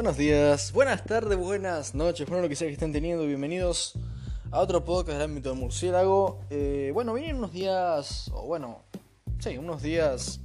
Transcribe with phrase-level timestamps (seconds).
[0.00, 3.92] Buenos días, buenas tardes, buenas noches, bueno lo que sea que estén teniendo, bienvenidos
[4.50, 6.40] a otro podcast del ámbito del murciélago.
[6.48, 8.82] Eh, bueno, vienen unos días, o bueno,
[9.40, 10.40] sí, unos días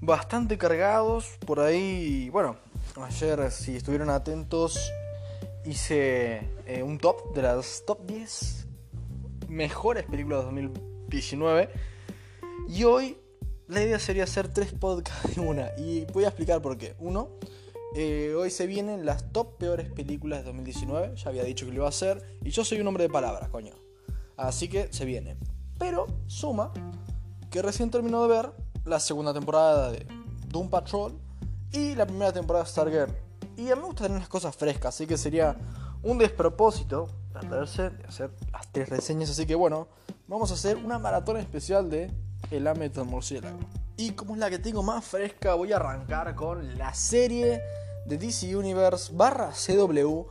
[0.00, 2.30] bastante cargados por ahí.
[2.30, 2.56] Bueno,
[3.02, 4.80] ayer, si estuvieron atentos,
[5.66, 8.66] hice eh, un top de las top 10
[9.48, 11.68] mejores películas de 2019.
[12.66, 13.18] Y hoy
[13.66, 15.68] la idea sería hacer tres podcasts de una.
[15.76, 16.94] Y voy a explicar por qué.
[16.98, 17.28] Uno,
[17.94, 21.16] eh, hoy se vienen las top peores películas de 2019.
[21.16, 22.22] Ya había dicho que lo iba a hacer.
[22.42, 23.74] Y yo soy un hombre de palabras, coño.
[24.36, 25.36] Así que se viene.
[25.78, 26.72] Pero suma
[27.50, 28.52] que recién terminó de ver
[28.84, 30.06] la segunda temporada de
[30.48, 31.18] Doom Patrol
[31.72, 33.12] y la primera temporada de Stargirl.
[33.56, 35.56] Y a mí me gusta tener las cosas frescas, así que sería
[36.02, 39.30] un despropósito tratarse de hacer las tres reseñas.
[39.30, 39.88] Así que bueno,
[40.26, 42.10] vamos a hacer una maratón especial de
[42.50, 43.56] El ámbito del.
[44.00, 47.60] Y como es la que tengo más fresca, voy a arrancar con la serie
[48.06, 50.24] de DC Universe barra CW.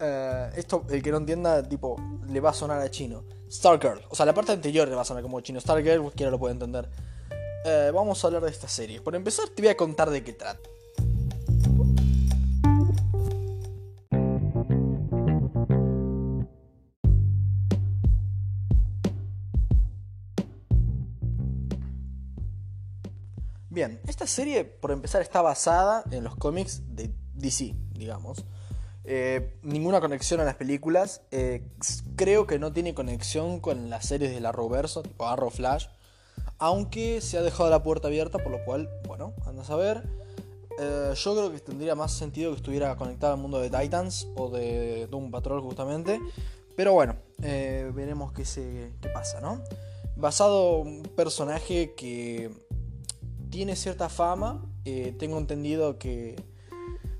[0.00, 3.22] Eh, esto, el que no entienda, tipo, le va a sonar a chino.
[3.52, 4.00] Stargirl.
[4.08, 5.60] O sea, la parte anterior le va a sonar como chino.
[5.60, 6.88] Stargirl, cualquiera lo puede entender.
[7.66, 9.02] Eh, vamos a hablar de esta serie.
[9.02, 10.70] Por empezar, te voy a contar de qué trata.
[23.80, 28.44] Bien, esta serie, por empezar, está basada en los cómics de DC, digamos.
[29.04, 31.22] Eh, ninguna conexión a las películas.
[31.30, 31.66] Eh,
[32.14, 35.86] creo que no tiene conexión con las series del Arrowverso, tipo Arrow Flash.
[36.58, 40.02] Aunque se ha dejado la puerta abierta, por lo cual, bueno, andas a ver.
[40.78, 44.50] Eh, yo creo que tendría más sentido que estuviera conectada al mundo de Titans o
[44.50, 46.20] de Doom Patrol, justamente.
[46.76, 49.64] Pero bueno, veremos qué, se, qué pasa, ¿no?
[50.16, 52.50] Basado en un personaje que
[53.50, 54.64] tiene cierta fama.
[54.84, 56.42] Eh, tengo entendido que,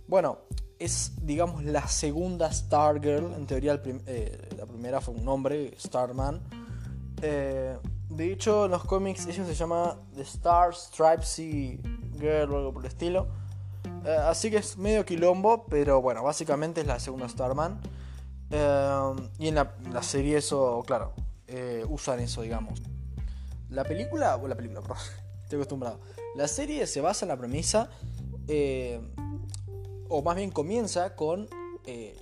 [0.07, 0.39] bueno,
[0.79, 3.35] es, digamos, la segunda Stargirl.
[3.35, 6.41] En teoría, eh, la primera fue un hombre, Starman.
[7.21, 7.77] Eh,
[8.09, 11.81] de hecho, en los cómics ella se llama The Star Stripesy
[12.19, 13.29] Girl o algo por el estilo.
[14.27, 17.81] así que es medio quilombo, pero bueno, básicamente es la segunda Starman.
[19.39, 21.13] y en la, la, serie eso, claro,
[21.89, 22.83] usan eso, digamos.
[23.69, 24.99] La película, o la película, perdón,
[25.51, 25.99] estoy acostumbrado.
[26.37, 27.91] La serie se basa en la premisa,
[28.47, 29.01] eh,
[30.09, 31.49] o más bien comienza con
[31.87, 32.17] eh,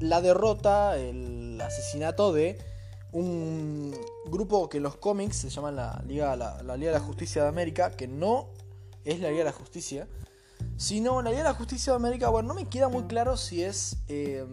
[0.00, 2.58] la derrota, el asesinato de
[3.12, 7.42] un grupo que en los cómics se llama la Liga, la, Liga de la Justicia
[7.42, 8.48] de América, que no
[9.04, 10.08] es la Liga de la Justicia,
[10.76, 13.62] sino la Liga de la Justicia de América, bueno, no me queda muy claro si
[13.62, 14.44] es eh,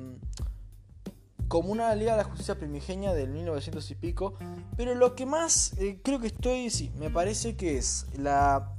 [1.47, 4.35] como una Liga de la Justicia primigenia del 1900 y pico,
[4.77, 8.71] pero lo que más creo que estoy, sí, me parece que es la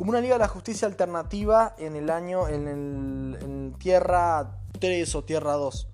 [0.00, 5.24] como una Liga de la Justicia alternativa en el año, en, el, Tierra 3 o
[5.24, 5.88] Tierra 2.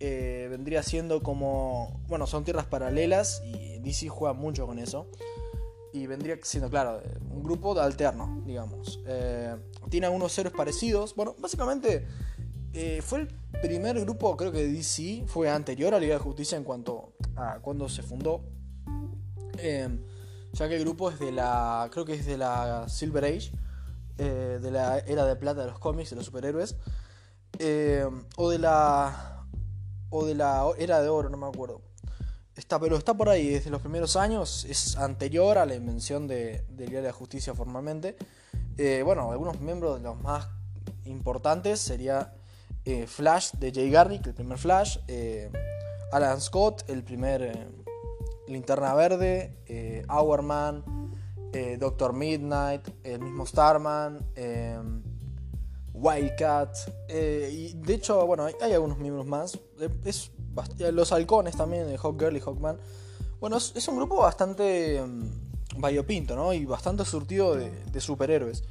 [0.00, 5.06] Eh, vendría siendo como, bueno, son tierras paralelas y DC juega mucho con eso.
[5.92, 7.00] Y vendría siendo, claro,
[7.30, 9.00] un grupo de alterno, digamos.
[9.06, 9.54] Eh,
[9.90, 11.14] tiene algunos héroes parecidos.
[11.14, 12.04] Bueno, básicamente
[12.76, 13.28] eh, fue el
[13.60, 17.58] primer grupo, creo que de DC, fue anterior a Liga de Justicia en cuanto a
[17.60, 18.42] cuando se fundó
[20.56, 23.52] ya que el grupo es de la, creo que es de la Silver Age,
[24.18, 26.76] eh, de la era de plata de los cómics, de los superhéroes,
[27.58, 28.06] eh,
[28.36, 29.46] o de la,
[30.10, 31.82] o de la era de oro, no me acuerdo.
[32.54, 36.64] Está, pero está por ahí desde los primeros años, es anterior a la invención de,
[36.70, 38.16] del Día de Justicia formalmente.
[38.78, 40.48] Eh, bueno, algunos miembros de los más
[41.04, 42.32] importantes sería
[43.06, 44.98] Flash de Jay Garrick, el primer Flash,
[46.12, 47.68] Alan Scott, el primer
[48.48, 50.84] Linterna Verde, eh, Hourman,
[51.52, 54.78] eh, Doctor Midnight, el mismo Starman, eh,
[55.92, 56.76] Wildcat.
[57.08, 59.58] y de hecho, bueno, hay, algunos miembros más.
[60.04, 60.30] Es,
[60.78, 62.78] los halcones también, Hawkgirl y Hawkman.
[63.40, 65.30] Bueno, es, un grupo bastante um,
[65.78, 66.52] variopinto, ¿no?
[66.52, 68.64] Y bastante surtido de, superhéroes.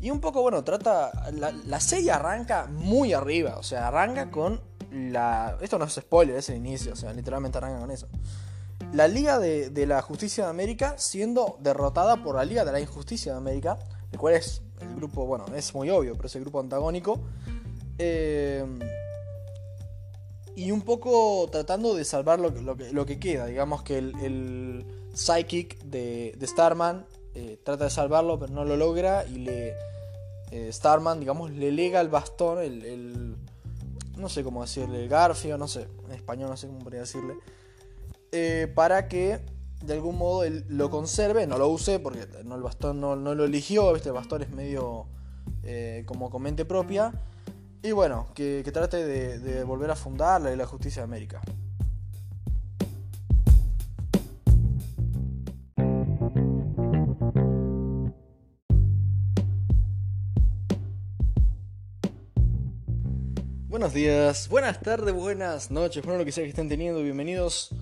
[0.00, 1.10] Y un poco, bueno, trata.
[1.32, 3.56] La, serie arranca muy arriba.
[3.56, 4.60] O sea, arranca con
[4.90, 5.56] la.
[5.60, 6.92] Esto no es spoiler, es el inicio.
[6.92, 8.08] O sea, literalmente arranca con eso
[8.92, 13.32] la Liga de, la Justicia de América siendo derrotada por la Liga de la Injusticia
[13.32, 13.78] de América,
[14.12, 17.20] el cual es el grupo, bueno, es muy obvio, pero es el grupo antagónico.
[17.98, 18.64] Eh,
[20.54, 23.46] y un poco tratando de salvar lo, lo, que, queda.
[23.46, 29.26] Digamos que el, Psychic de, Starman eh, trata de salvarlo, pero no lo logra.
[29.26, 29.74] Y le.
[30.50, 33.36] Eh, Starman, digamos, le lega el bastón, el,
[34.16, 35.86] No sé cómo decirle, el garfio, no sé.
[36.06, 37.34] En español no sé cómo podría decirle
[38.32, 39.40] eh, para que
[39.84, 43.44] de algún modo él lo conserve, no lo use porque no, el bastón no, lo
[43.44, 45.06] eligió, el bastón es medio
[46.06, 47.12] como con mente propia.
[47.82, 51.40] Y bueno, que, trate de, de volver a fundar la, la justicia de América.
[63.76, 67.72] Buenos días, buenas tardes, buenas noches, bueno lo que sea que estén teniendo, bienvenidos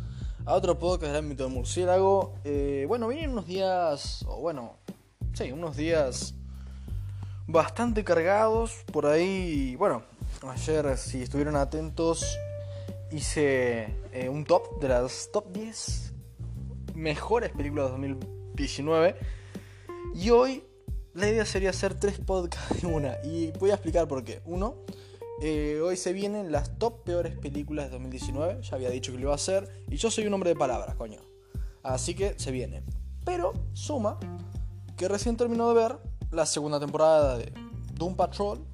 [0.44, 2.35] a otro podcast del ámbito del murciélago.
[2.43, 4.76] Eh, bueno, vienen unos días, o bueno,
[5.35, 6.35] sí, unos días
[7.46, 9.76] bastante cargados por ahí.
[9.76, 10.02] Bueno,
[10.49, 12.41] ayer, si estuvieron atentos,
[13.12, 16.12] hice eh, un top de las top 10
[16.96, 19.17] mejores películas de 2019.
[20.17, 20.64] Y hoy
[21.12, 23.14] la idea sería hacer tres podcasts de una.
[23.23, 24.43] Y voy a explicar por qué.
[24.44, 24.82] Uno,
[25.46, 28.62] eh, hoy se vienen las top peores películas de 2019.
[28.62, 29.85] Ya había dicho que lo iba a hacer.
[29.91, 31.20] Y yo soy un hombre de palabras, coño.
[31.82, 32.82] Así que se viene.
[33.26, 34.19] Pero suma
[34.96, 35.99] que recién terminó de ver
[36.31, 37.52] la segunda temporada de
[37.93, 38.64] Doom Patrol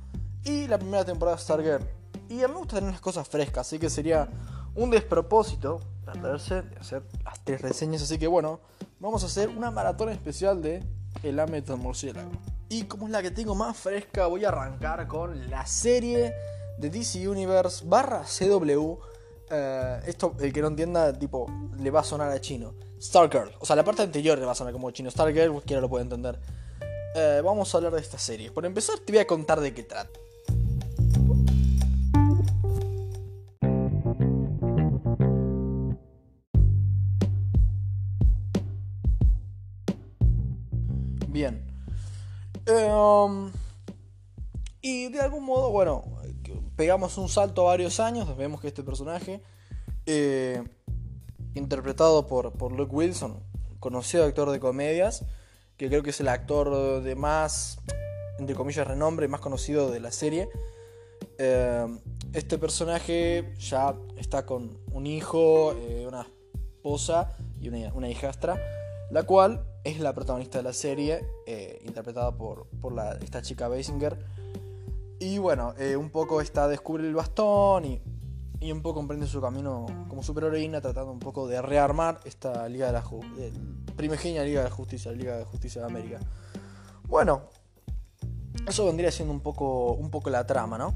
[0.45, 1.83] y la primera temporada de Stargirl.
[2.29, 4.29] Y a mí me gusta tener las cosas frescas, así que sería
[4.77, 8.03] un despropósito perderse de hacer las tres reseñas.
[8.03, 8.61] Así que bueno,
[9.01, 10.85] vamos a hacer una maratón especial de
[11.25, 12.31] El ámbito del murciélago.
[12.69, 16.33] Y como es la que tengo más fresca, voy a arrancar con la serie
[16.81, 18.99] de DC Universe barra CW.
[19.51, 21.47] Eh, esto, el que no entienda, tipo,
[21.79, 22.75] le va a sonar a chino.
[23.01, 23.53] Stargirl.
[23.59, 25.11] O sea, la parte anterior le va a sonar como chino.
[25.11, 26.39] Stargirl, cualquiera lo puede entender.
[27.15, 28.51] Eh, vamos a hablar de esta serie.
[28.51, 30.19] Por empezar, te voy a contar de qué trata.
[41.29, 41.63] Bien.
[42.67, 43.53] Em,
[44.81, 46.05] y de algún modo, bueno,
[46.77, 48.37] pegamos un salto a varios años.
[48.37, 49.43] Vemos que este personaje,
[50.07, 50.63] eh,
[51.55, 53.43] interpretado por, por Luke Wilson,
[53.81, 55.25] conocido actor de comedias,
[55.77, 57.81] que creo que es el actor de más,
[58.39, 60.49] entre comillas, renombre, más conocido de la serie.
[61.39, 61.87] Eh,
[62.33, 66.27] este personaje ya está con un hijo, eh, una
[66.77, 68.59] esposa y una, hijastra,
[69.11, 71.21] la cual es la protagonista de la serie,
[71.85, 72.69] interpretada por,
[73.23, 74.40] esta chica Basinger.
[75.23, 78.01] Y bueno, un poco está descubre el bastón y,
[78.59, 82.87] y, un poco emprende su camino como superheroína, tratando un poco de rearmar esta Liga
[82.87, 83.05] de la,
[83.97, 86.21] primigenia Liga de Justicia, Liga de Justicia de América.
[87.07, 87.43] Bueno,
[88.67, 90.95] eso vendría siendo un poco, un poco la trama, ¿no?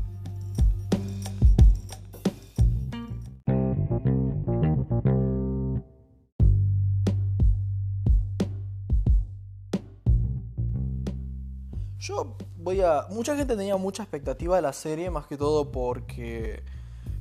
[11.98, 13.06] Yo voy a...
[13.10, 16.64] Mucha gente tenía mucha expectativa de la serie, más que todo porque,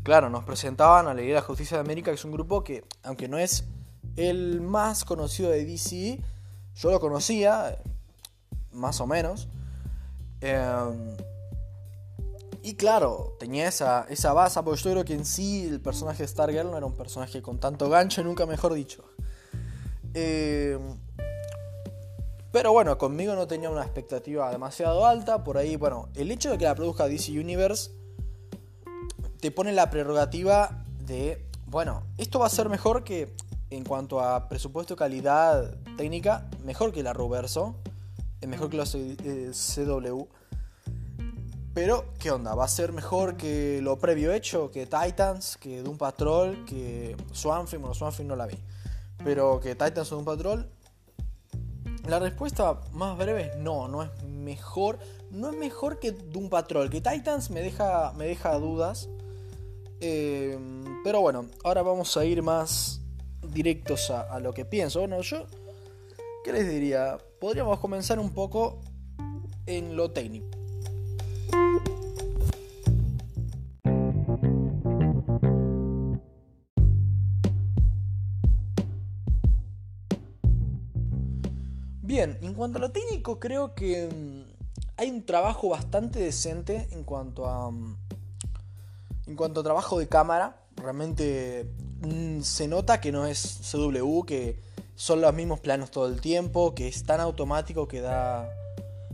[0.01, 2.85] claro, nos presentaban a la Liga de Justicia de América, que es un grupo que,
[3.03, 3.65] aunque no es
[4.15, 6.21] el más conocido de DC,
[6.75, 7.77] yo lo conocía,
[8.71, 9.49] más o menos.
[10.39, 11.17] Em,
[12.63, 16.27] y claro, tenía esa, esa base, porque yo creo que en sí el personaje de
[16.29, 19.03] Stargirl no era un personaje con tanto gancho, nunca mejor dicho.
[20.13, 20.97] Em,
[22.53, 25.43] pero bueno, conmigo no tenía una expectativa demasiado alta.
[25.43, 27.89] Por ahí, bueno, el hecho de que la produzca DC Universe
[29.39, 33.35] te pone la prerrogativa de, bueno, esto va a ser mejor que
[33.71, 37.75] en cuanto a presupuesto calidad técnica, mejor que la Ruverso,
[38.39, 40.27] es mejor que la CW.
[41.73, 42.53] Pero, ¿qué onda?
[42.53, 44.69] ¿Va a ser mejor que lo previo hecho?
[44.69, 45.57] ¿Que Titans?
[45.57, 46.65] ¿Que Doom Patrol?
[46.65, 47.81] ¿Que Swanfin?
[47.81, 48.59] Bueno, Swanfin no la vi.
[49.23, 50.69] Pero que Titans o Doom Patrol.
[52.07, 54.99] La respuesta más breve es no, no es mejor.
[55.31, 56.89] No es mejor que Doom Patrol.
[56.89, 59.09] Que Titans me deja, me deja dudas.
[60.01, 60.57] Eh,
[61.03, 63.01] pero bueno, ahora vamos a ir más
[63.53, 64.99] directos a, lo que pienso.
[64.99, 65.45] Bueno, yo,
[66.43, 67.17] ¿qué les diría?
[67.39, 68.81] Podríamos comenzar un poco
[69.65, 70.52] en lo técnico.
[82.23, 84.43] En cuanto a lo técnico, creo que mm,
[84.97, 87.71] hay un trabajo bastante decente en cuanto a.
[87.71, 87.97] Mm,
[89.27, 90.59] en cuanto a trabajo de cámara.
[90.75, 91.69] Realmente
[92.03, 94.59] Mm, se nota que no es CW, que
[94.95, 98.49] son los mismos planos todo el tiempo, que es tan automático que da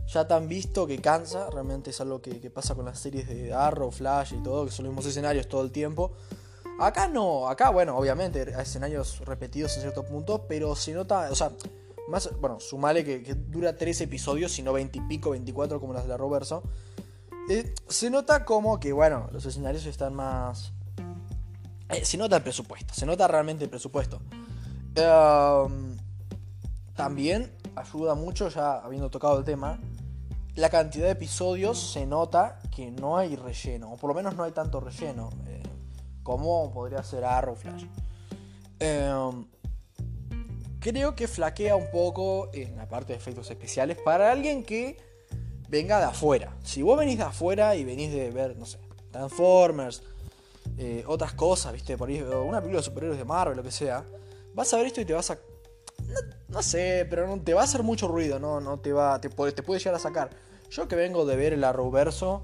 [0.08, 1.48] ya tan visto que cansa.
[1.50, 4.86] Realmente es algo que, pasa con las series de Arrow, Flash y todo, que son
[4.86, 6.12] los mismos escenarios todo el tiempo.
[6.80, 11.34] Acá no, acá bueno, obviamente hay escenarios repetidos en cierto punto, pero se nota, o
[11.34, 11.52] sea,
[12.10, 16.08] más, bueno, sumale que, dura 3 episodios, sino 20 y pico, 24 como las de
[16.10, 16.62] la Roverso.
[17.48, 20.72] Eh, se nota como que, bueno, los escenarios están más
[21.90, 24.20] eh, se nota el presupuesto, se nota realmente el presupuesto.
[24.94, 25.96] Em,
[26.94, 29.80] también ayuda mucho, ya habiendo tocado el tema,
[30.54, 34.44] la cantidad de episodios se nota que no hay relleno, o por lo menos no
[34.44, 35.62] hay tanto relleno, eh,
[36.22, 37.84] como podría ser Arrow Flash.
[38.78, 39.46] Em,
[40.80, 44.96] creo que flaquea un poco en la parte de efectos especiales para alguien que
[45.68, 46.56] venga de afuera.
[46.64, 48.78] Si vos venís de afuera y venís de ver, no sé,
[49.12, 50.02] Transformers,
[50.78, 54.04] eh, otras cosas, viste, por ahí, una película de superhéroes de Marvel, lo que sea,
[54.54, 55.38] vas a ver esto y te vas a.
[56.48, 59.20] No, sé, pero no, te va a hacer mucho ruido, no, no te va.
[59.20, 60.30] Te te puede llegar a sacar.
[60.70, 62.42] Yo que vengo de ver el Arrowverso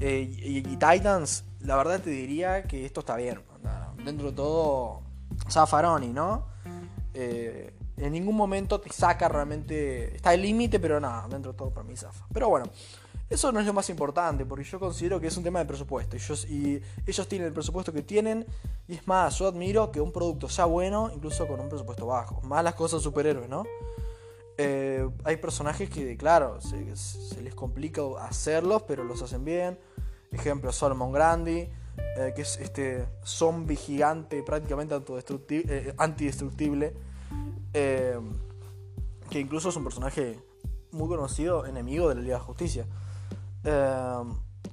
[0.00, 3.40] eh, y, Titans, la verdad te diría que esto está bien.
[4.04, 5.02] Dentro de todo,
[5.50, 6.46] Zafaroni, ¿no?
[7.14, 10.14] Eh, en ningún momento te saca realmente.
[10.16, 12.26] Está el límite, pero nada, dentro de todo para mí zafa.
[12.32, 12.66] Pero bueno,
[13.30, 16.16] eso no es lo más importante, porque yo considero que es un tema de presupuesto.
[16.48, 18.44] Y, ellos tienen el presupuesto que tienen.
[18.88, 22.40] Y es más, yo admiro que un producto sea bueno, incluso con un presupuesto bajo.
[22.42, 23.64] Más las cosas superhéroes, ¿no?
[24.58, 29.78] Eh, hay personajes que, claro, se, les complica hacerlos, pero los hacen bien.
[30.32, 31.68] Ejemplo, Solomon Grandi,
[32.16, 34.94] eh, que es este zombie gigante prácticamente
[35.50, 36.94] eh, antidestructible.
[37.72, 40.40] que incluso es un personaje
[40.90, 42.86] muy conocido, enemigo de la Liga de Justicia.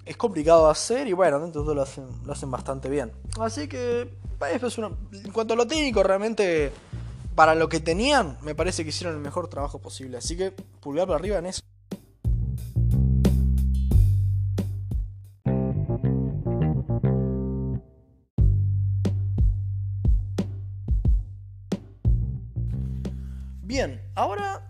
[0.06, 3.12] es complicado de hacer y bueno, todo lo hacen, lo hacen bastante bien.
[3.40, 6.72] Así que, en cuanto a lo técnico, realmente
[7.38, 10.18] para lo que tenían, me parece que hicieron el mejor trabajo posible.
[10.18, 11.62] Así que pulgar para arriba en eso.
[23.68, 24.66] Bien, ahora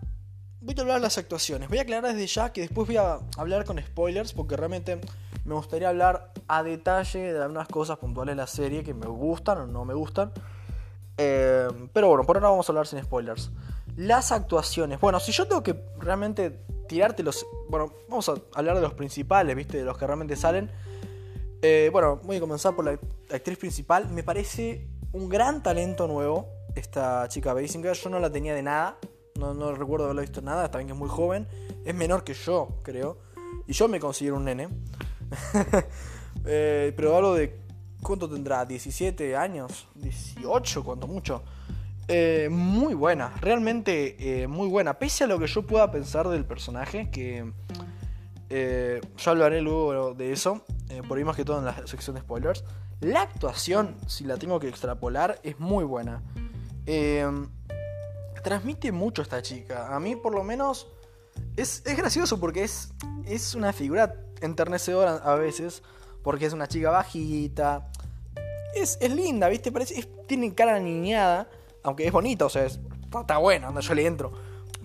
[0.60, 1.68] voy a hablar de las actuaciones.
[1.68, 5.00] Voy a aclarar desde ya que después voy a hablar con spoilers porque realmente
[5.44, 9.58] me gustaría hablar a detalle de algunas cosas puntuales de la serie que me gustan
[9.58, 10.32] o no me gustan.
[11.16, 13.52] Eh, pero bueno, por ahora vamos a hablar sin spoilers.
[13.94, 14.98] Las actuaciones.
[14.98, 16.50] Bueno, si yo tengo que realmente
[16.88, 17.46] tirarte los.
[17.68, 19.76] Bueno, vamos a hablar de los principales, ¿viste?
[19.78, 20.72] De los que realmente salen.
[21.62, 22.98] Eh, bueno, voy a comenzar por la
[23.32, 24.08] actriz principal.
[24.08, 26.57] Me parece un gran talento nuevo.
[26.78, 27.92] Esta chica Basinger.
[27.94, 28.98] Yo no la tenía de nada.
[29.34, 30.70] No, no recuerdo haberla visto nada.
[30.70, 31.48] También que es muy joven.
[31.84, 33.18] Es menor que yo, creo.
[33.66, 34.68] Y yo me considero un nene.
[36.46, 37.58] eh, pero hablo de
[38.00, 38.66] ¿Cuánto tendrá?
[38.66, 39.88] ¿17 años?
[39.98, 40.84] ¿18?
[40.84, 41.42] Cuanto mucho.
[42.06, 45.00] Eh, muy buena, realmente eh, muy buena.
[45.00, 47.52] Pese a lo que yo pueda pensar del personaje, que
[48.48, 50.64] yo hablaré luego de eso,
[51.08, 52.64] por ahí más que todo en la sección de spoilers.
[53.00, 56.22] La actuación, si la tengo que extrapolar, es muy buena.
[58.42, 59.94] Transmite mucho esta chica.
[59.94, 60.88] A mí, por lo menos,
[61.56, 62.92] es, es gracioso porque es,
[63.26, 65.82] es una figura enternecedora a veces
[66.22, 67.90] porque es una chica bajita.
[68.74, 69.72] Es, linda, ¿viste?
[69.72, 71.48] Parece, tiene cara niñada,
[71.82, 74.32] aunque es bonita, o sea, está, buena, yo le entro.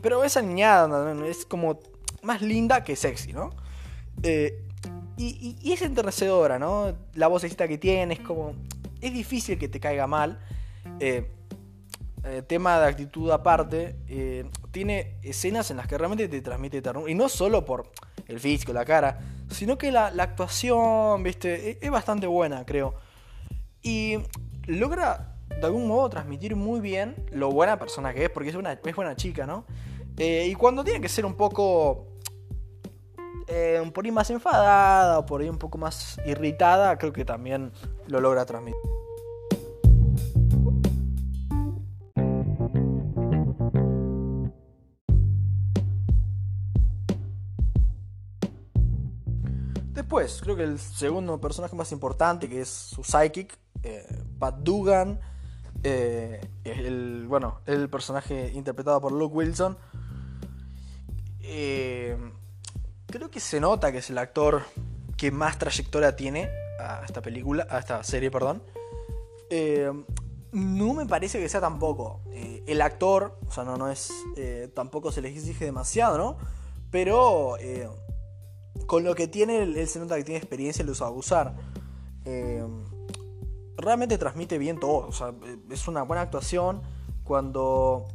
[0.01, 1.79] Pero esa niñada es como
[2.22, 3.51] más linda que sexy, ¿no?
[4.24, 4.63] Eh,
[5.17, 6.95] y, es enternecedora, ¿no?
[7.13, 8.55] La vocecita que tiene es como...
[9.01, 10.39] Es difícil que te caiga mal.
[11.00, 11.29] Eh,
[12.24, 13.98] eh, tema de actitud aparte,
[14.72, 17.12] tiene escenas en las que realmente te transmite ternura.
[17.12, 17.92] Y no solo por
[18.27, 22.96] el físico, la cara, sino que la, actuación, viste, e, es, bastante buena, creo.
[23.82, 24.18] Y
[24.65, 28.74] logra de algún modo transmitir muy bien lo buena persona que es, porque es una
[28.74, 29.65] es buena chica, ¿no?
[30.18, 32.08] Eh, y cuando tiene que ser un poco.
[33.48, 37.74] Eh, por ahí más enfadada, o por ahí un poco más irritada, creo que también
[38.08, 38.80] lo logra transmitir.
[50.13, 54.05] Después, creo que el segundo personaje más importante, que es su psychic, eh,
[54.38, 55.20] Pat Dugan,
[55.82, 59.75] eh, el, bueno, el personaje interpretado por Luke Wilson.
[61.39, 62.15] Eh,
[63.08, 64.62] creo que se nota que es el actor
[65.17, 66.48] que más trayectoria tiene
[66.79, 68.62] a esta película, a esta serie, perdón.
[70.51, 72.22] no me parece que sea tampoco.
[72.67, 74.13] el actor, o sea, no, no es.
[74.75, 76.38] tampoco se le exige demasiado, ¿no?
[76.91, 77.58] Pero
[78.86, 81.56] con lo que tiene, él, se nota que tiene experiencia y lo sabe usar.
[82.25, 82.65] Eh,
[83.77, 85.08] realmente transmite bien todo.
[85.08, 85.34] O sea,
[85.70, 86.82] es una buena actuación
[87.24, 88.08] cuando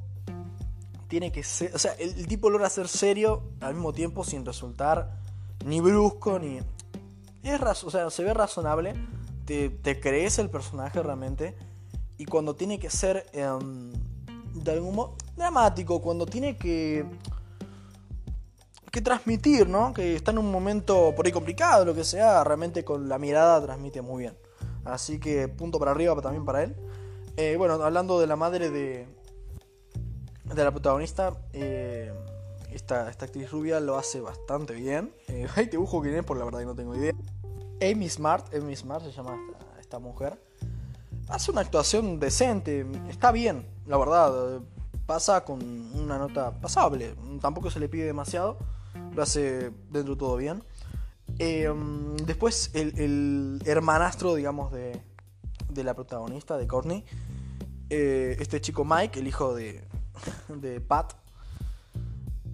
[1.08, 1.74] tiene que ser.
[1.74, 5.18] O sea, el, tipo logra ser serio al mismo tiempo sin resultar
[5.64, 6.60] ni brusco ni.
[7.42, 8.94] Es o sea, se ve razonable.
[9.46, 11.56] Te, crees el personaje realmente.
[12.18, 13.92] Y cuando tiene que ser em,
[14.54, 17.06] de algún modo dramático, cuando tiene que
[18.98, 19.92] que transmitir, ¿no?
[19.94, 23.62] Que está en un momento por ahí complicado, lo que sea, realmente con la mirada
[23.62, 24.36] transmite muy bien.
[24.84, 26.74] Así que punto para arriba también para él.
[27.36, 29.06] Eh, bueno, hablando de la madre de,
[30.52, 32.12] de la protagonista, eh,
[32.72, 35.14] esta, esta actriz rubia lo hace bastante bien.
[35.28, 37.12] Eh, ahí te busco quién es, por la verdad que no tengo idea.
[37.80, 39.38] Amy Smart, Amy Smart se llama
[39.78, 40.42] esta mujer.
[41.28, 44.60] Hace una actuación decente, está bien, la verdad.
[45.06, 45.62] Pasa con
[45.94, 48.58] una nota pasable, tampoco se le pide demasiado,
[49.18, 50.62] lo hace dentro de todo bien.
[51.40, 51.68] Eh,
[52.24, 55.02] después el, hermanastro, digamos, de,
[55.74, 57.04] la protagonista, de Courtney.
[57.90, 59.82] Eh, este chico Mike, el hijo de,
[60.88, 61.14] Pat.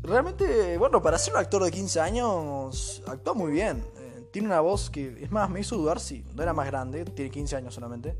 [0.02, 3.84] Realmente, bueno, para ser un actor de 15 años, actúa muy bien.
[3.98, 7.30] Eh, tiene una voz que, es más, me hizo dudar si era más grande, tiene
[7.30, 8.16] 15 años solamente.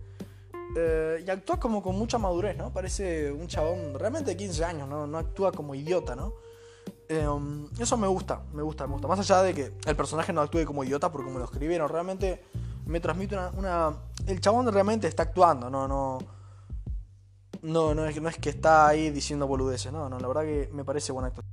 [0.76, 2.72] Eh, y actúa como con mucha madurez, ¿no?
[2.72, 5.06] Parece un chabón realmente de 15 años, ¿no?
[5.06, 6.34] No actúa como idiota, ¿no?
[7.08, 7.28] Eh,
[7.78, 9.08] eso me gusta, me gusta, me gusta.
[9.08, 12.42] Más allá de que el personaje no actúe como idiota por como lo escribieron, realmente
[12.86, 13.94] me transmite una,
[14.26, 16.18] El chabón realmente está actuando, no, no.
[17.62, 20.68] No, no es, no es que está ahí diciendo boludeces, no, no, la verdad que
[20.72, 21.44] me parece buen actor.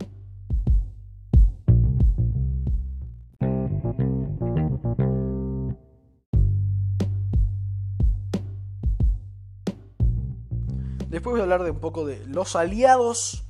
[11.07, 13.45] Después voy a hablar de un poco de los aliados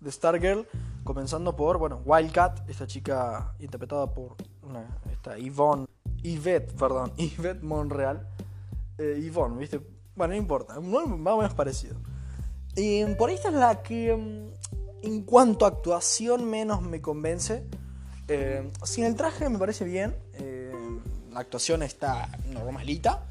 [0.00, 0.66] de, Stargirl
[1.04, 4.36] Comenzando por, bueno, Wildcat, esta chica interpretada por
[5.10, 5.86] esta Yvonne,
[6.22, 8.28] Yvette, perdón, Yvette Monreal.
[8.98, 9.80] Eh, Yvonne, ¿viste?
[10.14, 11.96] Bueno, no importa, más o menos parecido.
[12.76, 17.66] Y por esta es la que, mm, en cuanto a actuación, menos me convence.
[18.28, 20.72] Eh, sin el traje me parece bien, eh,
[21.32, 23.26] la actuación está normalita.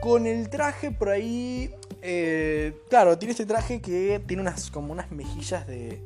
[0.00, 5.10] Con el traje por ahí, eh, claro, tiene este traje que tiene unas como unas
[5.10, 6.02] mejillas de,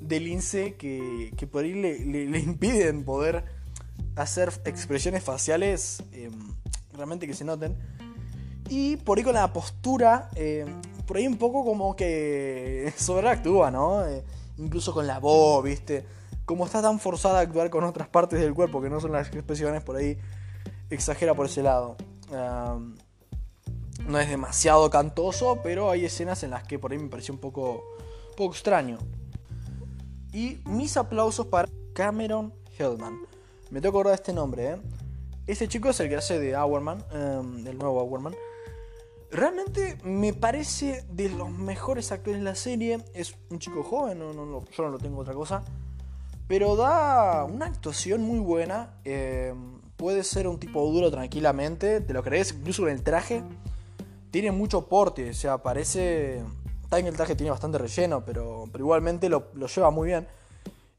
[0.00, 3.44] de lince que, que por ahí le, impiden poder
[4.16, 6.30] hacer expresiones faciales eh,
[6.94, 7.76] realmente que se noten.
[8.68, 10.64] Y por ahí con la postura, eh,
[11.06, 14.06] por ahí un poco como que sobreactúa, ¿no?
[14.06, 14.24] Eh,
[14.58, 16.04] incluso con la voz, ¿viste?
[16.44, 19.28] Como está tan forzada a actuar con otras partes del cuerpo que no son las
[19.28, 20.18] expresiones, por ahí
[20.88, 21.96] exagera por ese lado.
[24.10, 27.40] No es demasiado cantoso, pero hay escenas en las que por ahí me pareció un
[27.40, 27.84] poco,
[28.36, 28.98] poco extraño.
[30.32, 33.20] Y mis aplausos para Cameron Hellman.
[33.70, 34.76] Me tengo que acordar de este nombre, ¿eh?
[35.46, 38.34] Este chico es el que hace de Hourman, el nuevo Hourman.
[39.30, 43.04] Realmente me parece de los mejores actores de la serie.
[43.14, 45.62] Es un chico joven, no, no, yo no lo tengo otra cosa.
[46.46, 48.94] Pero da una actuación muy buena.
[49.04, 49.54] Eh,
[49.96, 53.42] puede ser un tipo duro tranquilamente, te lo crees, incluso en el traje.
[54.30, 56.42] Tiene mucho porte, o sea, parece
[56.90, 60.26] Está el traje tiene bastante relleno, pero, pero igualmente lo, lleva muy bien.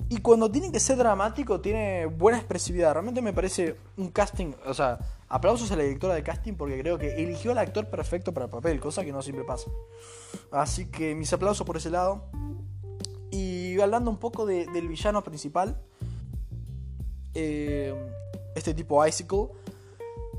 [0.07, 2.93] Y cuando tiene que ser dramático, tiene buena expresividad.
[2.93, 4.53] Realmente me parece un casting.
[4.65, 8.33] O sea, aplausos a la directora de casting porque creo que eligió al actor perfecto
[8.33, 9.69] para el papel, cosa que no siempre pasa.
[10.49, 12.23] Así que mis aplausos por ese lado.
[13.29, 15.77] Y hablando un poco del villano principal,
[17.33, 17.93] eh,
[18.55, 19.49] este tipo Icicle,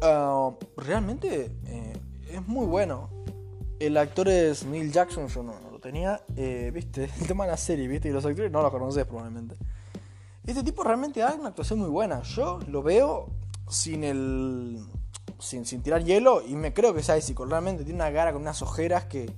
[0.00, 1.92] uh, realmente eh,
[2.32, 3.10] es muy bueno.
[3.78, 6.22] El actor es Neil Jackson, yo no, lo tenía.
[6.36, 9.56] Eh, viste, el tema de la serie, viste, y los actores no lo conoces probablemente.
[10.46, 12.22] Este tipo realmente da una actuación muy buena.
[12.22, 13.28] Yo lo veo
[13.68, 14.84] sin el.
[15.38, 17.46] sin, tirar hielo y me creo que es Icicle.
[17.46, 19.30] Realmente tiene una cara con unas ojeras que.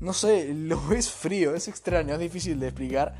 [0.00, 3.14] No sé, lo ves frío, es extraño, es difícil de explicar.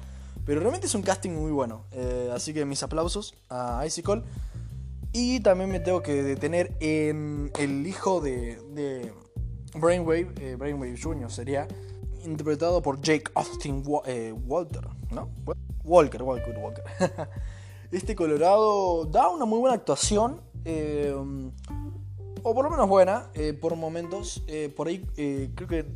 [0.45, 1.85] Pero realmente es un casting muy bueno.
[1.93, 4.23] Eh, así que mis aplausos a Icicle.
[5.17, 9.13] Y también me tengo que detener en el hijo de
[9.75, 11.31] Brainwave, eh, Brainwave Jr.
[11.31, 11.69] sería
[12.25, 15.31] interpretado por Jake Austin eh, Walter, ¿no?
[15.85, 16.85] Walker, Walker, Walker.
[17.93, 21.15] este Colorado da una muy buena actuación, eh,
[22.43, 24.45] o por lo menos buena, por momentos.
[24.77, 24.99] por ahí
[25.55, 25.87] creo que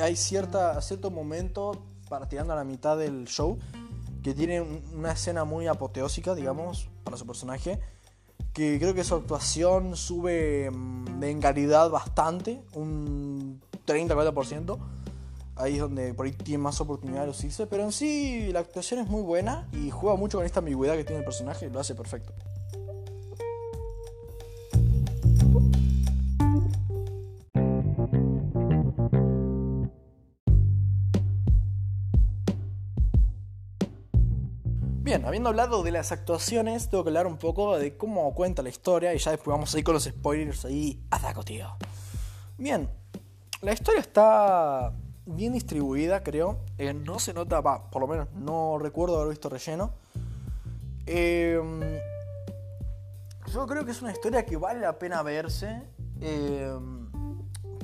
[0.00, 1.72] hay cierta, cierto momento,
[2.08, 3.58] para tirando a la mitad del show,
[4.24, 7.78] que tiene una escena muy apoteósica, digamos, para su personaje
[8.54, 14.78] que creo que su actuación sube mm, en calidad bastante, un 30-40%.
[15.56, 17.66] Ahí es donde por ahí tiene más oportunidad de lucirse.
[17.66, 21.04] Pero en sí la actuación es muy buena y juega mucho con esta ambigüedad que
[21.04, 22.32] tiene el personaje lo hace perfecto.
[35.04, 38.70] Bien, habiendo hablado de las actuaciones, tengo que hablar un poco de cómo cuenta la
[38.70, 41.76] historia y ya después vamos a ir con los spoilers ahí a tío.
[42.56, 42.88] Bien,
[43.60, 44.94] la historia está
[45.26, 46.60] bien distribuida, creo.
[46.78, 49.92] Eh, no se nota, va, por lo menos no recuerdo haber visto relleno.
[51.04, 51.82] Em,
[53.52, 55.82] yo creo que es una historia que vale la pena verse.
[56.22, 57.10] Em,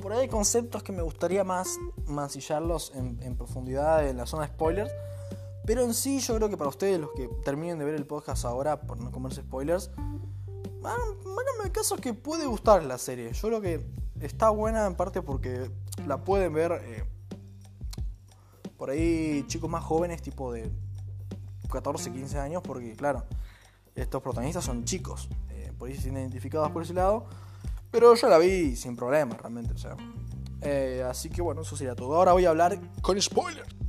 [0.01, 4.47] por ahí hay conceptos que me gustaría más mancillarlos en, en profundidad en la zona
[4.47, 4.91] de spoilers.
[5.65, 8.45] Pero en sí, yo creo que para ustedes, los que terminen de ver el podcast
[8.45, 9.91] ahora, por no comerse spoilers,
[10.83, 13.31] háganme caso que puede gustar la serie.
[13.33, 13.85] Yo creo que
[14.19, 15.69] está buena en parte porque
[16.07, 17.03] la pueden ver eh,
[18.77, 20.71] por ahí chicos más jóvenes, tipo de
[21.71, 23.25] 14, 15 años, porque claro,
[23.95, 27.25] estos protagonistas son chicos, eh, por ahí se sienten identificados por ese lado.
[27.91, 29.97] Pero yo la vi sin problema, realmente, o sea.
[30.61, 32.15] Eh, así que bueno, eso sería todo.
[32.15, 33.80] Ahora voy a hablar con spoilers.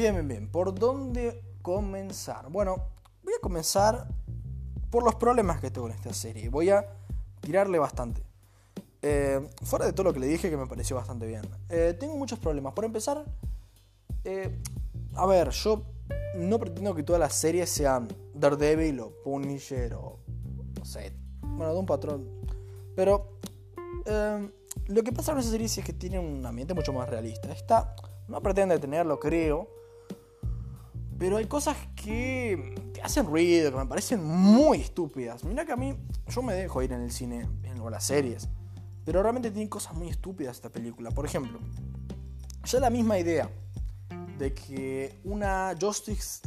[0.00, 0.48] Bien, bien, bien.
[0.48, 2.48] ¿Por dónde comenzar?
[2.48, 2.86] Bueno,
[3.22, 4.08] voy a comenzar
[4.88, 6.48] por los problemas que tengo en esta serie.
[6.48, 6.86] Voy a
[7.42, 8.22] tirarle bastante.
[9.02, 11.42] Eh, fuera de todo lo que le dije, que me pareció bastante bien.
[11.68, 12.72] Eh, tengo muchos problemas.
[12.72, 13.26] Por empezar,
[14.24, 14.58] eh,
[15.16, 15.82] a ver, yo
[16.34, 20.18] no pretendo que todas las series sean Daredevil o Punisher o.
[20.78, 21.12] No sé.
[21.42, 22.26] Bueno, de un patrón.
[22.96, 23.38] Pero.
[24.86, 27.52] lo que pasa con esa serie es que tiene un ambiente mucho más realista.
[27.52, 27.94] Esta
[28.28, 29.79] no pretende tenerlo, creo.
[31.20, 35.44] Pero hay cosas que te hacen ruido, que me parecen muy estúpidas.
[35.44, 35.94] Mira que a mí,
[36.26, 38.48] yo me dejo ir en el cine, en las series.
[39.04, 41.10] Pero realmente tiene cosas muy estúpidas esta película.
[41.10, 41.58] Por ejemplo,
[42.64, 43.50] ya la misma idea
[44.38, 46.40] de que una Justice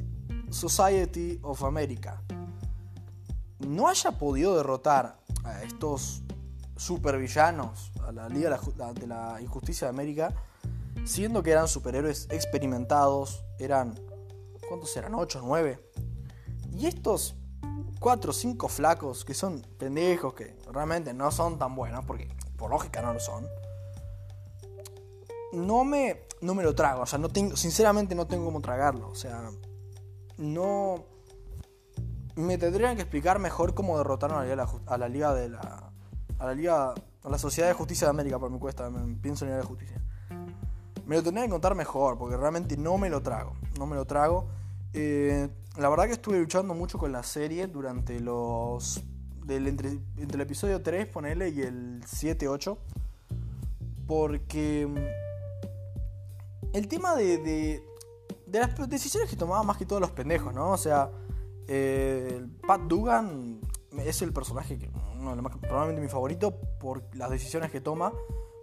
[0.50, 2.24] Society of America
[3.60, 6.24] no haya podido derrotar a estos
[6.78, 8.60] supervillanos, a la Liga
[8.96, 10.34] de la Injusticia de América,
[11.04, 13.94] siendo que eran superhéroes experimentados, eran
[14.74, 15.14] ¿Cuántos eran?
[15.14, 15.80] ¿8, 9?
[16.72, 17.36] Y estos
[18.00, 22.72] 4 o 5 flacos que son pendejos, que realmente no son tan buenos, porque por
[22.72, 23.46] lógica no lo son.
[25.52, 29.10] No me, no me lo trago, o sea, no tengo, sinceramente no tengo cómo tragarlo,
[29.10, 29.52] o sea,
[30.38, 31.06] no...
[32.34, 35.92] Me tendrían que explicar mejor cómo derrotaron a la Liga, a la Liga de la...
[36.40, 36.96] A la Liga...
[37.22, 38.90] A la Sociedad de Justicia de América, por mi cuesta,
[39.22, 40.02] pienso en la Liga de Justicia.
[41.06, 43.54] Me lo tendrían que contar mejor, porque realmente no me lo trago.
[43.78, 44.48] No me lo trago.
[44.94, 49.04] Eh, la verdad que estuve luchando mucho con la serie durante los.
[49.46, 52.78] Del, entre, el episodio 3, ponele, y el 7, 8.
[54.08, 54.88] Porque.
[54.88, 57.84] Mm, el tema de, de,
[58.48, 60.72] de las decisiones que tomaban más que todos los pendejos, ¿no?
[60.72, 61.12] O sea,
[61.68, 63.60] eh, Pat Dugan
[63.98, 64.90] es el personaje que.
[65.62, 68.14] probablemente mi favorito por las decisiones que toma.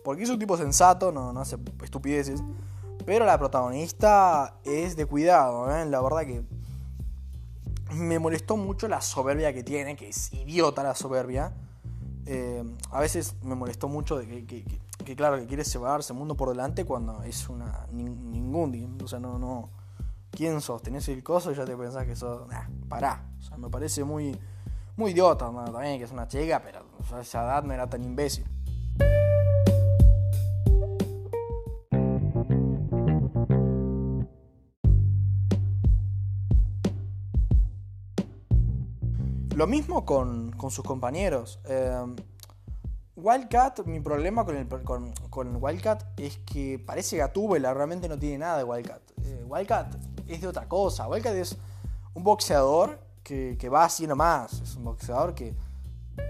[0.03, 2.43] Porque es un tipo sensato, no, no hace estupideces.
[3.11, 5.85] Pero la protagonista es de cuidado, ¿eh?
[5.85, 6.45] La verdad que
[7.93, 11.53] me molestó mucho la soberbia que tiene, que es idiota la soberbia.
[12.25, 16.51] Eh, a veces me molestó mucho de que, claro, que quiere llevarse el mundo por
[16.51, 19.71] delante cuando es una ningún, o sea, no.
[20.31, 20.81] ¿Quién sos?
[20.81, 23.29] Tenés el coso y ya te pensás que sos, nah, pará.
[23.41, 24.39] O sea, me parece muy,
[24.97, 26.85] muy idiota, también que es una chica, pero
[27.21, 28.47] esa edad no era tan imbécil.
[39.61, 41.61] Lo mismo con, sus compañeros.
[41.67, 41.95] Eh,
[43.15, 44.67] Wildcat, mi problema con, el,
[45.29, 49.03] con, Wildcat es que parece Gatúbela, realmente no tiene nada de Wildcat.
[49.23, 49.97] Eh, Wildcat
[50.27, 51.07] es de otra cosa.
[51.09, 51.59] Wildcat es
[52.15, 54.63] un boxeador que, va así nomás.
[54.63, 55.55] Es un boxeador que,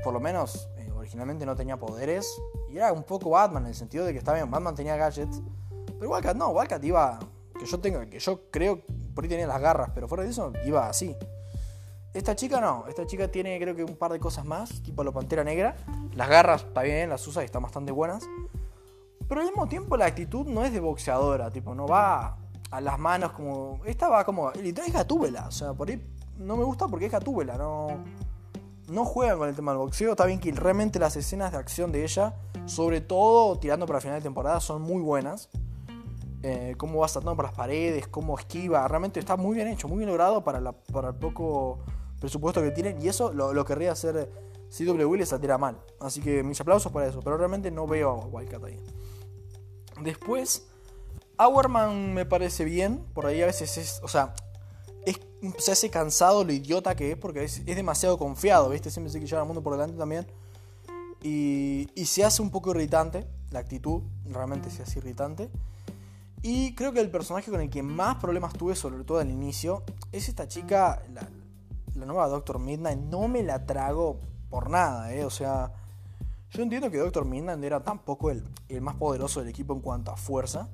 [0.02, 2.26] por lo menos, eh, originalmente no tenía poderes.
[2.68, 5.40] Y era un poco Batman en el sentido de que estaba bien, Batman tenía gadgets.
[6.00, 7.20] Pero Wildcat no, Wildcat iba.
[7.56, 8.80] Que yo tengo, que yo creo,
[9.14, 11.16] por ahí tenía las garras, pero fuera de eso iba así.
[12.12, 15.12] Esta chica no, esta chica tiene creo que un par de cosas más, tipo la
[15.12, 15.76] pantera negra.
[16.14, 18.28] Las garras está bien, las usa y están bastante buenas.
[19.28, 22.36] Pero al mismo tiempo la actitud no es de boxeadora, tipo, no va
[22.72, 23.80] a las manos como.
[23.84, 24.50] Esta va como.
[24.52, 26.04] Literal es gatúbela, o sea, por ahí
[26.36, 27.86] no me gusta porque es gatúbela, no.
[28.88, 30.10] No juegan con el tema del boxeo.
[30.10, 32.34] Está bien que realmente las escenas de acción de ella,
[32.66, 35.48] sobre todo tirando para final de temporada, son muy buenas.
[36.42, 38.88] Eh, cómo va saltando por las paredes, cómo esquiva.
[38.88, 41.78] Realmente está muy bien hecho, muy bien logrado para, para el poco
[42.20, 43.02] presupuesto que tienen.
[43.02, 44.30] Y eso lo, querría hacer
[44.70, 45.80] CW y le saldría mal.
[45.98, 47.20] Así que mis aplausos para eso.
[47.20, 48.78] Pero realmente no veo a Wildcat ahí.
[50.02, 50.68] Después,
[51.38, 53.04] Hourman me parece bien.
[53.14, 54.00] Por ahí a veces es.
[54.02, 54.34] O sea,
[55.58, 58.90] se hace cansado lo idiota que es porque es, demasiado confiado, ¿viste?
[58.90, 60.26] Siempre se quiere llevar al mundo por delante también.
[61.22, 63.26] Y, y, se hace un poco irritante.
[63.50, 65.50] La actitud realmente se hace irritante.
[66.42, 69.82] Y creo que el personaje con el que más problemas tuve, sobre todo al inicio,
[70.12, 71.28] es esta chica, la,
[71.94, 75.24] la nueva Doctor Midnight, no me la trago por nada, ¿eh?
[75.24, 75.72] O sea,
[76.50, 80.10] yo entiendo que Doctor Midnight era tampoco el, el más poderoso del equipo en cuanto
[80.10, 80.68] a fuerza,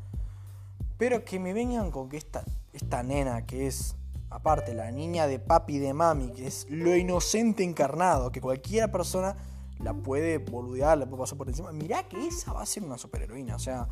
[0.98, 3.96] pero que me vengan con que esta, esta nena que es
[4.30, 9.36] aparte, la niña de papi de mami, que es lo inocente encarnado, que cualquier persona
[9.78, 11.72] la puede boludear, la puede pasar por encima.
[11.72, 13.88] Mirá que esa va a ser una superheroína, o sea,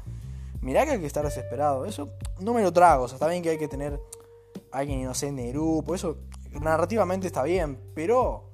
[0.60, 1.84] mirá que hay que estar desesperado.
[1.84, 2.10] Eso
[2.40, 4.00] no me lo trago, o sea, está bien que hay que tener
[4.72, 6.18] alguien inocente en el grupo, eso
[6.60, 8.50] narrativamente está bien, pero,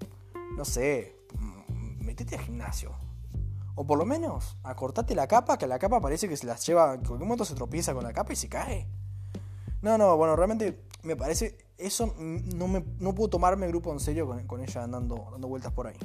[0.56, 1.16] no sé,
[2.00, 2.92] metete al gimnasio.
[3.74, 6.94] O por lo menos, acortate la capa, que la capa parece que se las lleva,
[6.94, 8.86] en cualquier momento se tropieza con la capa y se cae.
[9.82, 14.00] No, no, bueno, realmente me parece, eso no, me, no puedo tomarme el grupo en
[14.00, 15.96] serio con, con ella andando, dando vueltas por ahí.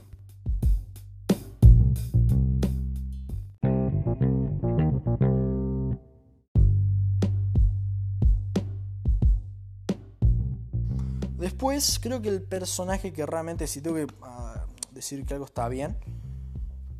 [11.65, 15.67] Después, creo que el personaje que realmente, si tengo que ah, decir que algo está
[15.67, 15.97] bien,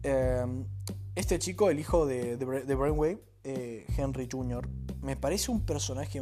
[0.02, 0.66] em,
[1.14, 4.68] este chico, el hijo de, Brainwave, eh, Henry Jr.,
[5.04, 6.20] me parece un personaje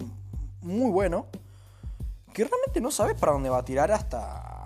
[0.59, 1.27] muy bueno,
[2.33, 4.65] que realmente no sabes para dónde va a tirar hasta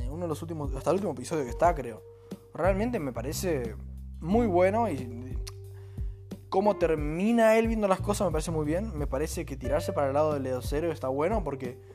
[0.00, 2.02] eh, uno de los últimos, hasta el último episodio que está, creo.
[2.54, 3.76] Realmente me parece
[4.18, 5.38] muy bueno y
[6.48, 8.98] cómo termina él viendo las cosas me parece muy bien.
[8.98, 11.93] Me parece que tirarse para el lado del Leo Cero está bueno porque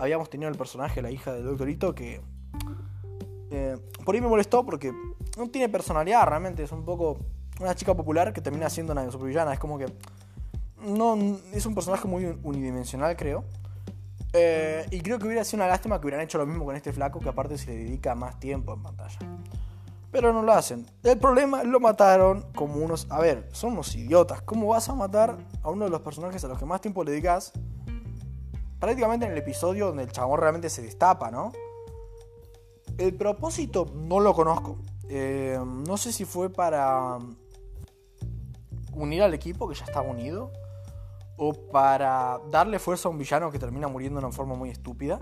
[0.00, 2.20] habíamos tenido el personaje, la hija del doctorito, que
[3.50, 4.92] eh, por ahí me molestó porque
[5.36, 7.18] no tiene personalidad realmente, es un poco
[7.60, 9.86] una chica popular que termina siendo una supervillana, es como que
[10.82, 11.18] no
[11.52, 13.44] es un personaje muy unidimensional, creo.
[14.32, 16.92] Eh, y creo que hubiera sido una lástima que hubieran hecho lo mismo con este
[16.92, 19.18] flaco, que aparte se le dedica más tiempo en pantalla.
[20.10, 20.86] Pero no lo hacen.
[21.02, 23.06] El problema lo mataron como unos.
[23.10, 24.40] A ver, son unos idiotas.
[24.42, 27.12] ¿Cómo vas a matar a uno de los personajes a los que más tiempo le
[27.12, 27.52] dedicas?
[28.80, 31.52] Prácticamente en el episodio donde el chabón realmente se destapa, ¿no?
[32.98, 34.78] El propósito no lo conozco.
[35.08, 37.18] Eh, no sé si fue para
[38.92, 40.50] unir al equipo que ya estaba unido
[41.36, 45.18] o para darle fuerza a un villano que termina muriendo de una forma muy estúpida.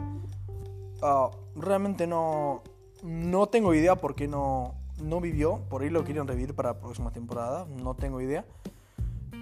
[1.03, 2.62] Ah, realmente no,
[3.03, 5.61] no tengo idea por qué no, no vivió.
[5.68, 7.66] Por ahí lo quieren revivir para la próxima temporada.
[7.66, 8.44] No tengo idea.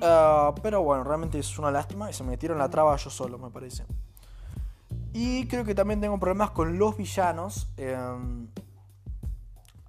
[0.02, 3.38] Ah, pero bueno, realmente es una lástima y se me metieron la traba yo solo,
[3.38, 3.84] me parece.
[5.18, 7.68] Y creo que también tengo problemas con los villanos.
[7.78, 8.48] Em,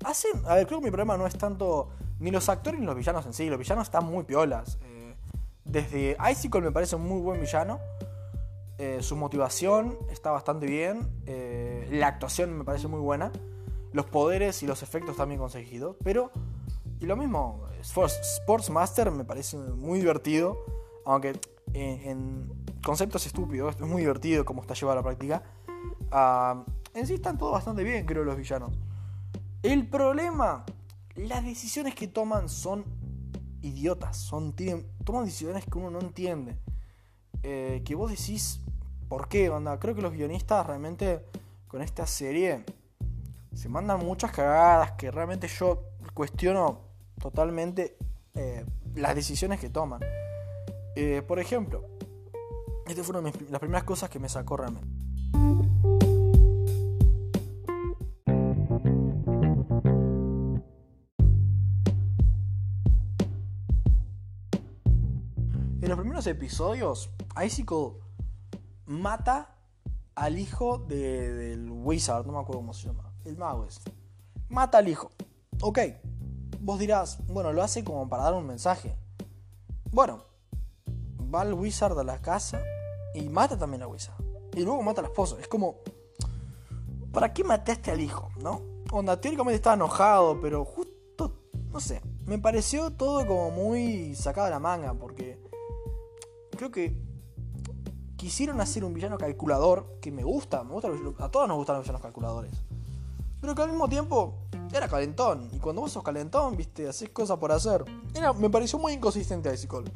[0.06, 0.42] hacen.
[0.46, 1.90] A ver, creo que mi problema no es tanto
[2.22, 3.50] ni los actores ni los villanos en sí.
[3.50, 4.80] Los villanos están muy piolas.
[4.84, 5.16] Eh,
[5.66, 7.82] desde Icicle me parece un muy buen villano.
[8.78, 11.06] Eh, su motivación está bastante bien.
[11.26, 13.34] Eh, la actuación me parece muy buena.
[13.92, 15.98] Los poderes y los efectos bien conseguidos.
[16.06, 16.32] Pero,
[17.02, 20.58] y lo mismo, Sportsmaster me parece muy divertido.
[21.04, 21.38] Aunque
[21.74, 22.50] en,
[23.26, 25.44] estúpidos, es muy divertido como está llevado a la práctica.
[26.12, 26.64] Ah,
[26.94, 28.78] en sí están todos bastante bien, creo, los villanos.
[29.64, 30.66] El problema,
[31.16, 32.86] las decisiones que toman son
[33.62, 34.56] idiotas, son,
[35.04, 36.58] toman decisiones que uno no entiende.
[37.44, 38.62] Eh, que vos decís,
[39.10, 39.80] ¿por qué, banda?
[39.80, 41.26] Creo que los guionistas realmente
[41.68, 42.64] con esta serie
[43.54, 46.82] se mandan muchas cagadas que realmente yo cuestiono
[47.20, 47.98] totalmente
[48.36, 50.02] eh, las decisiones que toman.
[50.96, 51.86] Eh, por ejemplo,
[52.92, 54.88] estas fueron las primeras cosas que me sacó realmente.
[65.82, 67.10] En los primeros episodios,
[67.44, 67.94] Icicle
[68.86, 69.56] mata
[70.16, 73.80] al hijo del Wizard, no me acuerdo cómo se llama, el mago es.
[74.50, 75.12] Mata al hijo.
[75.62, 75.80] Ok,
[76.60, 78.98] vos dirás, bueno, lo hace como para dar un mensaje.
[79.92, 80.26] Bueno,
[81.34, 82.62] va al Wizard a la casa
[83.18, 84.16] y mata también a Wizard.
[84.54, 85.38] Y luego mata a la esposa.
[85.40, 85.78] Es como,
[87.12, 88.30] ¿para qué mataste al hijo?
[88.42, 88.62] ¿No?
[88.92, 91.34] Onda, teóricamente estaba enojado, pero justo,
[91.72, 95.40] no sé, me pareció todo como muy sacado de la manga, porque
[96.52, 96.98] creo que
[98.16, 101.84] quisieron hacer un villano calculador, que me gusta, me gusta, a todos nos gustan los
[101.84, 102.52] villanos calculadores.
[103.40, 104.34] Pero que al mismo tiempo
[104.74, 105.50] era calentón.
[105.54, 107.86] Y cuando vos sos calentón, viste, haces cosas por hacer.
[108.40, 109.92] Me pareció muy inconsistente a Icicle.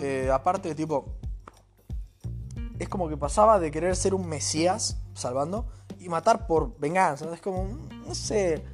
[0.00, 1.16] Eh, aparte, tipo,
[2.78, 5.66] es como que pasaba de querer ser un mesías salvando
[5.98, 7.32] y matar por venganza.
[7.32, 7.68] Es como,
[8.06, 8.64] no sé,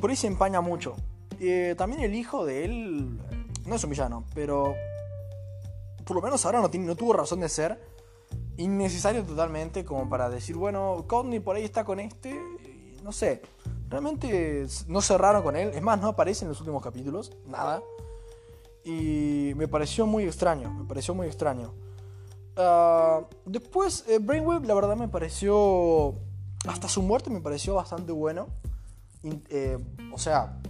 [0.00, 0.96] por ahí se empaña mucho.
[1.40, 3.20] Eh, también el hijo de él
[3.66, 4.74] no es un villano, pero
[6.04, 7.80] por lo menos ahora no, no tuvo razón de ser.
[8.56, 12.38] Innecesario totalmente como para decir, bueno, Codney por ahí está con este.
[13.02, 13.42] No sé,
[13.88, 15.70] realmente no cerraron con él.
[15.74, 17.82] Es más, no aparece en los últimos capítulos, nada.
[18.84, 21.72] Y me pareció muy extraño, me pareció muy extraño.
[22.56, 26.14] Ah, después, eh, Brainwave, la verdad me pareció.
[26.66, 28.46] Hasta su muerte me pareció bastante bueno.
[29.48, 29.78] Eh,
[30.12, 30.60] o sea,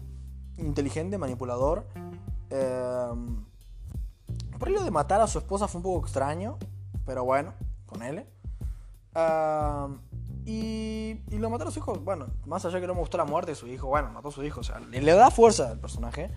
[0.59, 1.87] inteligente, manipulador.
[2.51, 3.13] Eh,
[4.59, 6.59] por lo de matar a su esposa fue un poco extraño.
[7.05, 7.53] Pero bueno,
[7.87, 8.25] con él.
[9.15, 9.89] Ah,
[10.45, 11.95] y, y lo mataron a su hijo.
[11.97, 14.33] Bueno, más allá que no me gustó la muerte de su hijo, bueno, mató a
[14.33, 14.61] su hijo.
[14.61, 16.31] O sea, le, le da fuerza al personaje.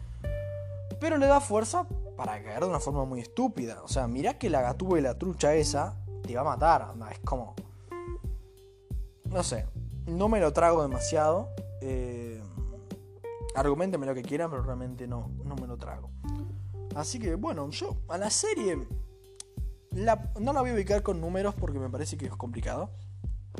[0.99, 3.81] Pero le da fuerza para caer de una forma muy estúpida.
[3.83, 6.93] O sea, mirá que la gatúa y la trucha esa te va a matar.
[7.11, 7.55] es como.
[9.25, 9.65] No sé.
[10.05, 11.49] No me lo trago demasiado.
[11.81, 12.41] Eh,
[13.55, 16.09] argumentenme lo que quieran, pero realmente no, no me lo trago.
[16.95, 18.87] Así que bueno, yo a la serie
[19.91, 22.89] la- no la voy a ubicar con números porque me parece que es complicado.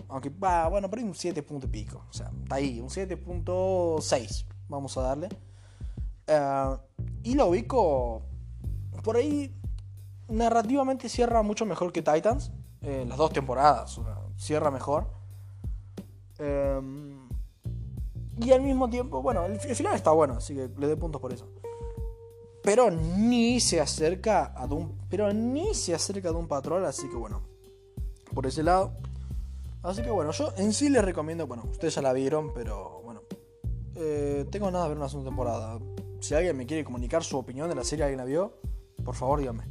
[0.10, 2.04] Aunque va, bueno, por ahí un 7 punto y pico.
[2.10, 4.46] O sea, está ahí, un 7.6.
[4.70, 5.30] Vamos a darle.
[6.28, 6.78] Eh,
[7.26, 8.22] y lo ubico
[9.04, 9.54] por ahí
[10.28, 12.52] narrativamente cierra mucho mejor que Titans.
[12.82, 14.00] eh, las dos temporadas.
[14.38, 15.08] cierra mejor.
[16.38, 16.80] Eh,
[18.38, 21.34] y al mismo tiempo, bueno, el, final está bueno, así que le doy puntos por
[21.34, 21.50] eso.
[22.62, 24.92] Pero ni se acerca a Doom.
[25.10, 27.42] Pero ni se acerca a Doom Patrol, así que bueno.
[28.34, 28.94] Por ese lado.
[29.82, 33.22] Así que bueno, yo en sí les recomiendo, bueno, ustedes ya la vieron, pero bueno.
[33.96, 35.80] eh, tengo nada de ver una segunda temporada.
[36.26, 38.60] Si alguien me quiere comunicar su opinión de la serie, alguien la vio,
[39.04, 39.66] por favor díganme.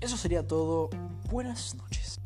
[0.00, 0.90] Eso sería todo.
[1.30, 2.18] Buenas noches.